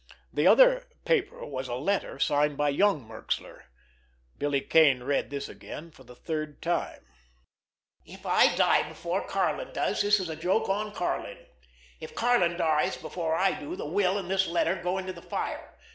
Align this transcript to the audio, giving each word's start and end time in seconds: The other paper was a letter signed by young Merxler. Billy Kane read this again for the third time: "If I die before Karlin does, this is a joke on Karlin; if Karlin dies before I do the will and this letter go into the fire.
The 0.33 0.47
other 0.47 0.87
paper 1.05 1.45
was 1.45 1.67
a 1.67 1.75
letter 1.75 2.17
signed 2.17 2.57
by 2.57 2.69
young 2.69 3.07
Merxler. 3.07 3.65
Billy 4.39 4.59
Kane 4.61 5.03
read 5.03 5.29
this 5.29 5.47
again 5.47 5.91
for 5.91 6.03
the 6.03 6.15
third 6.15 6.59
time: 6.59 7.05
"If 8.03 8.25
I 8.25 8.55
die 8.55 8.89
before 8.89 9.27
Karlin 9.27 9.71
does, 9.73 10.01
this 10.01 10.19
is 10.19 10.27
a 10.29 10.35
joke 10.35 10.67
on 10.69 10.91
Karlin; 10.91 11.45
if 11.99 12.15
Karlin 12.15 12.57
dies 12.57 12.97
before 12.97 13.35
I 13.35 13.51
do 13.59 13.75
the 13.75 13.85
will 13.85 14.17
and 14.17 14.27
this 14.27 14.47
letter 14.47 14.81
go 14.81 14.97
into 14.97 15.13
the 15.13 15.21
fire. 15.21 15.77